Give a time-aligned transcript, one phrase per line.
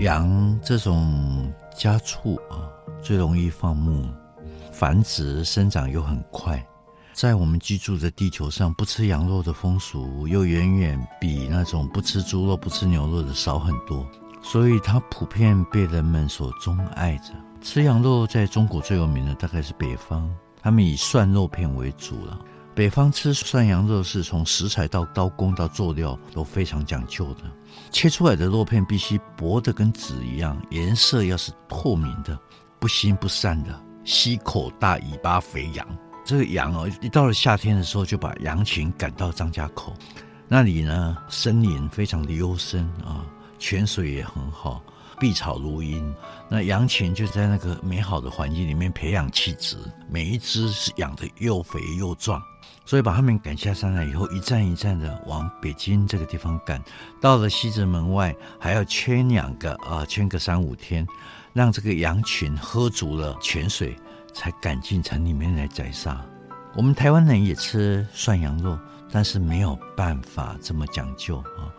[0.00, 2.66] 羊这种家畜啊，
[3.00, 4.04] 最容易放牧，
[4.72, 6.64] 繁殖生长又很快，
[7.12, 14.04] 在我们居住的地球上，不吃羊肉的风俗又远远比那种不吃猪肉、不吃牛肉的少很多，
[14.42, 17.32] 所以它普遍被人们所钟爱着。
[17.62, 20.28] 吃羊肉在中国最有名的大概是北方，
[20.60, 22.38] 他们以涮肉片为主了。
[22.74, 27.42] 北方吃涮羊肉是从食材到刀工到做料都非常讲究的，
[27.92, 32.36] 切出来的肉片必须薄得跟纸一样，颜色要是透明的，
[32.80, 35.86] 不腥不膻的，溪口大尾巴肥羊。
[36.24, 39.94] 这个羊哦，一到了夏天的时候，就把羊群赶到张家口，
[40.48, 43.24] 那里呢，森林非常的幽深啊，
[43.56, 44.82] 泉水也很好。
[45.18, 46.14] 碧草如茵，
[46.48, 49.76] 那羊群就在那个美好的环境里面培养气质，
[50.08, 52.42] 每一只是养得又肥又壮，
[52.84, 56.82] 所以把他们赶下山来以后，一站一站的往北京这个地方赶，
[57.20, 61.06] 到了西直门外还要圈两个啊，圈个三五天，
[61.52, 63.96] 让这个羊群喝足了泉水，
[64.32, 66.24] 才赶进城里面来宰杀。
[66.74, 68.78] 我们台湾人也吃涮羊肉，
[69.10, 71.70] 但是没有办法这么讲究啊。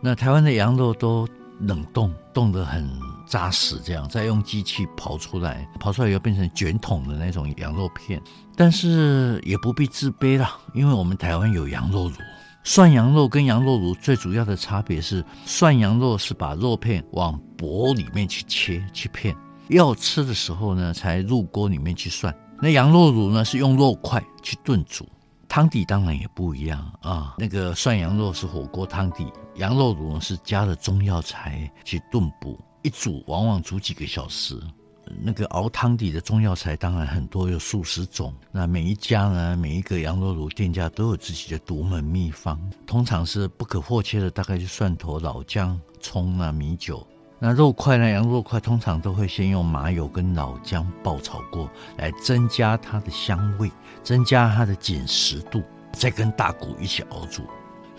[0.00, 1.28] 那台湾的羊肉都。
[1.60, 2.88] 冷冻冻得很
[3.26, 8.20] 扎实，这样再用机器刨出来，刨出来以后变成卷筒的那种羊肉片。
[8.56, 12.14] 但是也不必自卑啦，因为我们台湾有羊肉炉。
[12.64, 19.34] 涮羊肉跟羊肉炉最主要的差别是，涮羊肉是把肉片往薄里面去切去片，
[19.68, 22.34] 要吃的时候呢才入锅里面去涮。
[22.60, 25.08] 那羊肉炉呢是用肉块去炖煮。
[25.48, 29.26] 汤底当然也不一样啊，那个涮羊肉是火锅汤底，
[29.56, 34.60] 羊肉炉是加了中药材去炖补，一煮往往煮几个小时。
[35.22, 38.34] 那个熬汤底的中药材当然很多，有数十种。
[38.52, 47.06] 那每一家呢，每一个羊肉炉店家都有自己的独门秘方，通常是不可或缺的，大概就蒜头、老姜、葱啊、米酒。
[47.40, 48.08] 那肉块呢？
[48.10, 53.70] 羊肉块通常都会先用麻油跟老姜爆炒过，来增加它的香味，
[54.02, 55.62] 增加它的紧实度，
[55.92, 57.42] 再跟大骨一起熬煮。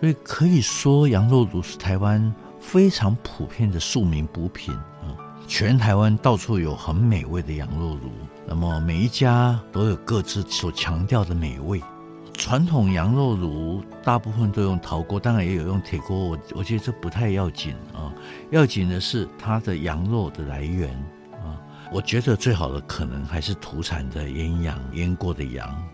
[0.00, 5.14] 所以可以说，羊肉炉是台湾非常普遍的庶民补品啊。
[5.46, 8.10] 全台湾到处有很美味的羊肉炉，
[8.44, 11.80] 那么每一家都有各自所强调的美味。
[12.38, 16.16] 传统羊肉炉大部分都用陶锅，当然也有用铁锅。
[16.16, 18.14] 我我觉得这不太要紧啊，
[18.52, 20.88] 要紧的是它的羊肉的来源
[21.32, 21.60] 啊。
[21.92, 25.84] 我觉得最好的可能还是土产的腌羊，腌过的羊，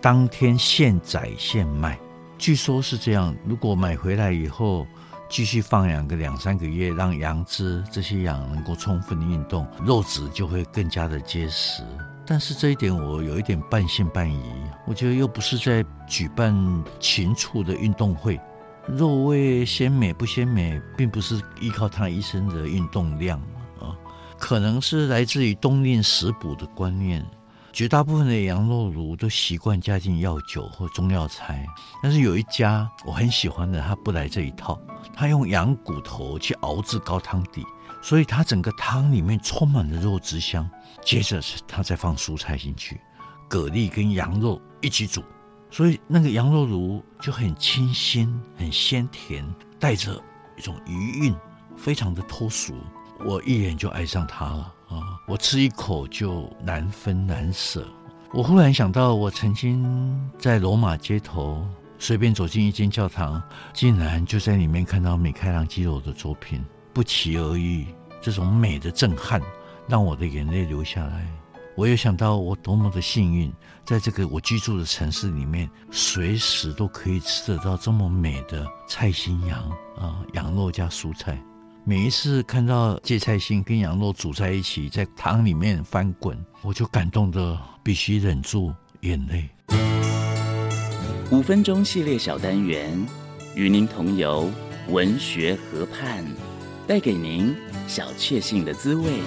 [0.00, 1.98] 当天现宰现卖。
[2.36, 4.86] 据说是这样，如果买回来以后
[5.34, 11.82] 继续放养个两三个月，让羊只这些羊能够充分的运动，肉质就会更加的结实。
[12.24, 14.40] 但是这一点我有一点半信半疑，
[14.86, 16.54] 我觉得又不是在举办
[17.00, 18.40] 禽畜的运动会，
[18.86, 23.40] 肉味鲜美不鲜美，并不是依靠它一生的运动量
[23.80, 23.90] 啊，
[24.38, 27.26] 可能是来自于冬令食补的观念。
[27.74, 31.66] 绝大部分的羊肉炉都习惯加进药酒或中药材，
[32.00, 34.80] 但是有一家我很喜欢的，他不来这一套，
[35.12, 37.64] 他用羊骨头去熬制高汤底。
[38.00, 40.70] 所以它整个汤里面充满了肉汁香，
[41.02, 43.00] 接着是它再放蔬菜进去，
[43.48, 45.24] 蛤蜊跟羊肉一起煮，
[45.70, 49.42] 所以那个羊肉炉就很清新、很鲜甜，
[49.80, 50.22] 带着
[50.58, 51.34] 一种余韵，
[51.78, 52.74] 非常的脱俗。
[53.24, 55.20] 我一眼就爱上它了啊！
[55.26, 57.86] 我吃一口就难分难舍。
[58.32, 61.66] 我忽然想到，我曾经在罗马街头
[61.98, 63.40] 随便走进一间教堂，
[63.72, 66.64] 竟然就在里面看到米开朗基罗的作品。
[66.92, 67.86] 不期而遇，
[68.20, 69.40] 这种美的震撼
[69.86, 71.26] 让我的眼泪流下来。
[71.76, 73.52] 我也想到我多么的幸运，
[73.84, 79.58] 在这个我居住的城市里面，随时都可以吃得到这么美的菜心羊
[79.96, 81.40] 啊，羊肉加蔬菜。
[81.86, 89.50] 每一次看到芥菜心跟羊肉煮在一起，在汤里面翻滚，我就感动的必须忍住眼泪。
[91.30, 93.06] 五分钟系列小单元，
[93.54, 94.50] 与您同游
[94.88, 96.24] 文学河畔。
[96.86, 97.54] 带给您
[97.86, 99.20] 小确幸的滋味。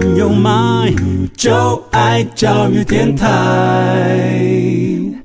[0.00, 3.28] 朋友们，就爱教育电台。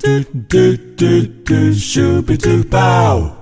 [0.00, 0.08] 嘟
[0.48, 1.04] 嘟嘟
[1.44, 3.33] 嘟，咻比嘟爆。